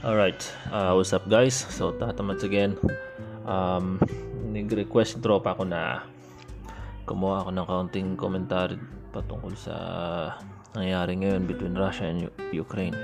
Alright, 0.00 0.40
uh, 0.72 0.96
what's 0.96 1.12
up 1.12 1.28
guys? 1.28 1.52
So, 1.76 1.92
tatamad 1.92 2.40
again. 2.40 2.72
Um, 3.44 4.00
nag-request 4.48 5.20
tropa 5.20 5.52
ko 5.52 5.68
na 5.68 6.08
kumuha 7.04 7.44
ako 7.44 7.50
ng 7.52 7.66
kaunting 7.68 8.08
komentaryo 8.16 8.80
patungkol 9.12 9.52
sa 9.60 9.76
nangyayari 10.72 11.20
ngayon 11.20 11.44
between 11.44 11.76
Russia 11.76 12.08
and 12.08 12.32
U- 12.32 12.64
Ukraine. 12.64 12.96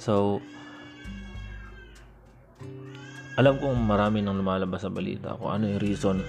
So, 0.00 0.40
alam 3.36 3.60
kong 3.60 3.76
marami 3.76 4.24
nang 4.24 4.40
lumalabas 4.40 4.80
sa 4.80 4.88
balita 4.88 5.36
kung 5.36 5.60
ano 5.60 5.76
yung 5.76 5.82
reason, 5.84 6.24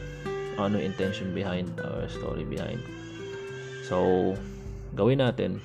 ano 0.59 0.75
yung 0.75 0.91
intention 0.91 1.31
behind 1.31 1.71
or 1.79 2.03
story 2.11 2.43
behind. 2.43 2.83
So, 3.87 4.35
gawin 4.91 5.23
natin 5.23 5.63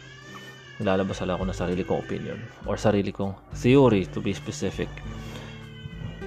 lalabas 0.81 1.21
lang 1.21 1.37
ako 1.37 1.45
ng 1.51 1.59
sarili 1.59 1.83
kong 1.85 2.01
opinion 2.01 2.39
or 2.65 2.81
sarili 2.81 3.13
kong 3.13 3.37
theory 3.53 4.09
to 4.09 4.25
be 4.25 4.33
specific. 4.33 4.89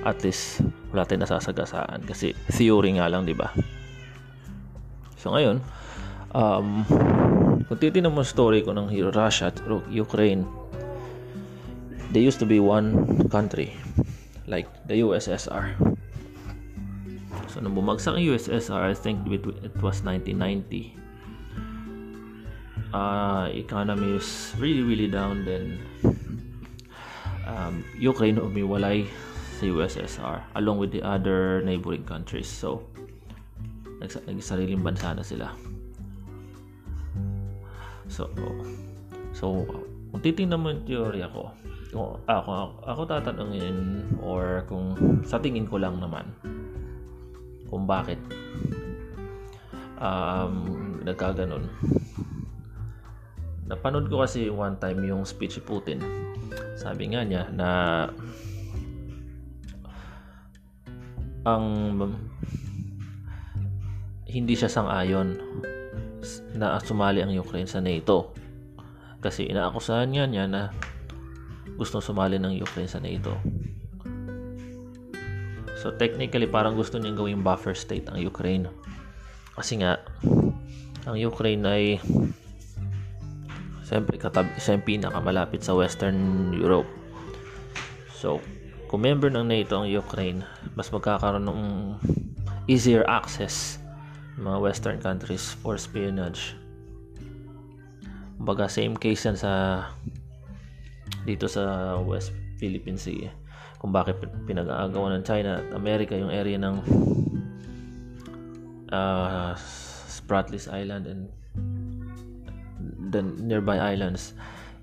At 0.05 0.21
least 0.21 0.61
wala 0.93 1.07
tayong 1.07 1.25
nasasagasaan 1.25 2.05
kasi 2.05 2.37
theory 2.53 2.93
nga 3.01 3.09
lang 3.09 3.25
di 3.25 3.33
ba? 3.33 3.49
So 5.17 5.33
ngayon 5.33 5.57
um, 6.35 6.85
kung 7.65 7.79
titignan 7.79 8.13
mo 8.13 8.21
story 8.21 8.61
ko 8.61 8.75
ng 8.75 8.91
Russia 9.15 9.49
at 9.49 9.57
Ukraine 9.89 10.43
they 12.13 12.21
used 12.21 12.37
to 12.37 12.45
be 12.45 12.61
one 12.61 12.93
country 13.31 13.73
like 14.45 14.69
the 14.85 15.01
USSR 15.01 15.73
so 17.49 17.63
nung 17.63 17.73
bumagsak 17.73 18.19
ang 18.19 18.21
USSR 18.21 18.91
I 18.91 18.93
think 18.93 19.25
it 19.31 19.73
was 19.81 20.03
1990 20.03 21.04
uh, 22.95 23.45
economy 23.51 24.15
is 24.15 24.55
really 24.55 24.83
really 24.83 25.11
down 25.11 25.43
then 25.43 25.83
um, 27.43 27.83
Ukraine 27.99 28.39
umiwalay 28.39 29.03
sa 29.59 29.67
USSR 29.67 30.39
along 30.55 30.79
with 30.79 30.91
the 30.91 31.03
other 31.03 31.63
neighboring 31.63 32.03
countries. 32.03 32.47
So 32.47 32.87
nags 33.99 34.19
nagsariling 34.27 34.83
bansa 34.83 35.15
na 35.15 35.23
sila. 35.23 35.47
So 38.07 38.31
so 39.35 39.67
kung 40.11 40.21
titingnan 40.23 40.59
mo 40.59 40.71
yung 40.71 40.83
teorya 40.87 41.27
ko 41.31 41.51
kung 41.95 42.19
ako, 42.27 42.75
ako 42.83 43.01
tatanungin 43.07 44.03
or 44.19 44.67
kung 44.67 44.95
sa 45.23 45.39
tingin 45.39 45.63
ko 45.63 45.79
lang 45.79 45.95
naman 46.03 46.27
kung 47.71 47.87
bakit 47.87 48.19
um, 49.95 50.67
nagkaganon 51.07 51.71
napanood 53.65 54.09
ko 54.09 54.21
kasi 54.21 54.49
one 54.49 54.77
time 54.77 55.01
yung 55.05 55.25
speech 55.25 55.57
ni 55.57 55.63
Putin. 55.65 55.99
Sabi 56.77 57.09
nga 57.09 57.25
niya 57.25 57.49
na 57.49 57.69
ang 61.45 61.65
hindi 64.25 64.53
siya 64.57 64.69
sang-ayon 64.69 65.37
na 66.57 66.77
sumali 66.81 67.21
ang 67.21 67.33
Ukraine 67.33 67.69
sa 67.69 67.81
NATO. 67.81 68.33
Kasi 69.21 69.49
inaakusahan 69.49 70.09
nga 70.13 70.25
niya 70.25 70.45
na 70.45 70.69
gustong 71.77 72.01
sumali 72.01 72.37
ng 72.37 72.57
Ukraine 72.61 72.89
sa 72.89 73.01
NATO. 73.01 73.37
So 75.81 75.93
technically 75.93 76.49
parang 76.49 76.73
gusto 76.73 76.97
niyang 76.97 77.17
gawing 77.17 77.41
buffer 77.45 77.77
state 77.77 78.09
ang 78.09 78.17
Ukraine. 78.21 78.69
Kasi 79.53 79.81
nga 79.81 80.01
ang 81.05 81.17
Ukraine 81.17 81.63
ay 81.65 81.83
Siyempre, 83.85 84.17
katab 84.17 84.49
siya 84.57 84.81
yung 84.81 84.85
pinakamalapit 84.85 85.61
sa 85.61 85.77
Western 85.77 86.49
Europe. 86.57 86.89
So, 88.17 88.41
kung 88.89 89.05
member 89.05 89.29
ng 89.29 89.45
NATO 89.45 89.77
ang 89.77 89.87
Ukraine, 89.89 90.41
mas 90.73 90.89
magkakaroon 90.89 91.45
ng 91.45 91.61
easier 92.65 93.05
access 93.05 93.77
mga 94.35 94.57
Western 94.59 94.97
countries 94.99 95.55
for 95.63 95.79
espionage. 95.79 96.59
Baga, 98.35 98.67
same 98.67 98.99
case 98.99 99.23
yan 99.23 99.39
sa 99.39 99.85
dito 101.23 101.47
sa 101.47 101.95
West 102.03 102.35
Philippine 102.59 102.99
Sea. 102.99 103.31
Kung 103.79 103.95
bakit 103.95 104.19
pinag-aagawan 104.49 105.21
ng 105.21 105.25
China 105.25 105.61
at 105.63 105.67
America 105.71 106.17
yung 106.17 106.33
area 106.33 106.59
ng 106.59 106.75
uh, 108.91 109.55
Spratlys 110.09 110.67
Island 110.67 111.05
and 111.07 111.21
the 113.11 113.21
nearby 113.21 113.77
islands 113.77 114.33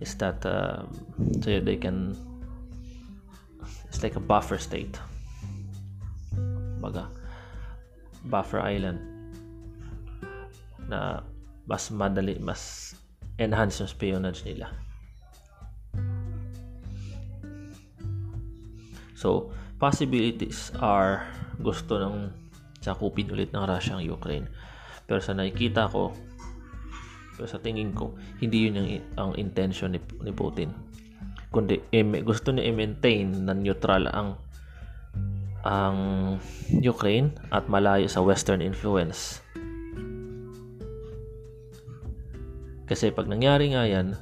is 0.00 0.14
that 0.18 0.44
uh, 0.46 0.82
so 1.40 1.60
they 1.60 1.76
can 1.76 2.16
it's 3.88 4.02
like 4.02 4.16
a 4.16 4.22
buffer 4.22 4.58
state. 4.58 4.98
Baga 6.82 7.08
buffer 8.26 8.62
island 8.62 9.02
na 10.86 11.22
mas 11.66 11.90
madali 11.90 12.38
mas 12.38 12.94
enhance 13.38 13.82
yung 13.82 13.90
espionage 13.90 14.42
nila. 14.46 14.70
So 19.14 19.54
possibilities 19.78 20.74
are 20.82 21.26
gusto 21.62 21.98
ng 21.98 22.34
sakupin 22.82 23.30
ulit 23.30 23.54
ng 23.54 23.62
Russia 23.62 23.94
ang 23.98 24.02
Ukraine. 24.02 24.50
Pero 25.06 25.22
sa 25.22 25.34
nakikita 25.34 25.86
ko 25.86 26.10
pero 27.42 27.50
sa 27.50 27.58
tingin 27.58 27.90
ko, 27.90 28.14
hindi 28.38 28.70
yun 28.70 28.78
yung, 28.78 28.90
ang 29.18 29.34
intention 29.34 29.90
ni, 29.90 30.00
ni 30.22 30.30
Putin. 30.30 30.70
Kundi 31.50 31.82
em, 31.90 32.22
gusto 32.22 32.54
niya 32.54 32.70
i-maintain 32.70 33.34
na 33.34 33.50
neutral 33.50 34.06
ang 34.14 34.38
ang 35.66 35.98
Ukraine 36.70 37.34
at 37.50 37.66
malayo 37.66 38.06
sa 38.06 38.22
western 38.22 38.62
influence. 38.62 39.42
Kasi 42.86 43.10
pag 43.10 43.26
nangyari 43.26 43.74
nga 43.74 43.82
yan, 43.82 44.14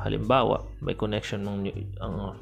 halimbawa, 0.00 0.64
may 0.80 0.96
connection 0.96 1.44
ng 1.44 1.68
ang 2.00 2.40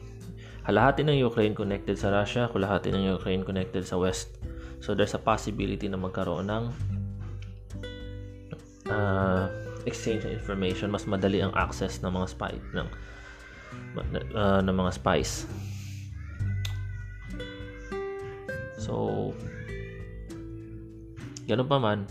halahati 0.70 1.02
ng 1.02 1.18
Ukraine 1.18 1.58
connected 1.58 1.98
sa 1.98 2.14
Russia, 2.14 2.46
kalahati 2.46 2.94
ng 2.94 3.10
Ukraine 3.10 3.42
connected 3.42 3.82
sa 3.82 3.98
West. 3.98 4.38
So 4.78 4.94
there's 4.94 5.18
a 5.18 5.22
possibility 5.22 5.90
na 5.90 5.98
magkaroon 5.98 6.46
ng 6.46 6.64
uh, 8.90 9.59
exchange 9.84 10.24
of 10.28 10.32
information, 10.32 10.92
mas 10.92 11.08
madali 11.08 11.40
ang 11.40 11.54
access 11.56 12.00
ng 12.04 12.12
mga 12.12 12.26
spy 12.32 12.54
ng 12.76 12.88
uh, 14.34 14.60
ng 14.60 14.76
mga 14.76 14.90
spies. 14.96 15.46
So 18.80 19.32
ganun 21.50 21.66
pa 21.66 21.82
man 21.82 22.06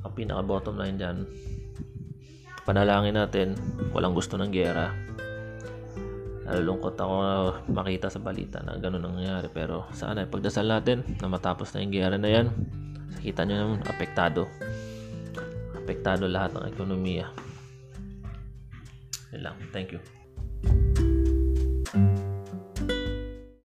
ang 0.00 0.12
pinaka 0.16 0.40
bottom 0.40 0.80
line 0.80 0.96
diyan 0.96 1.28
panalangin 2.64 3.12
natin 3.12 3.52
walang 3.92 4.16
gusto 4.16 4.40
ng 4.40 4.48
gera 4.48 4.88
nalulungkot 6.48 6.96
ako 6.96 7.14
makita 7.68 8.08
sa 8.08 8.22
balita 8.22 8.64
na 8.64 8.80
ganun 8.80 9.04
ang 9.04 9.20
nangyayari 9.20 9.52
pero 9.52 9.84
sana 9.92 10.24
pagdasal 10.24 10.64
natin 10.64 11.04
na 11.20 11.28
matapos 11.28 11.76
na 11.76 11.84
yung 11.84 11.92
gera 11.92 12.16
na 12.16 12.30
yan 12.32 12.48
kita 13.20 13.44
nyo 13.44 13.56
naman 13.60 13.80
apektado 13.84 14.48
apektado 15.86 16.26
lahat 16.26 16.58
ng 16.58 16.66
ekonomiya. 16.66 17.30
Yun 19.30 19.42
lang. 19.46 19.56
Thank 19.70 19.94
you. 19.94 20.02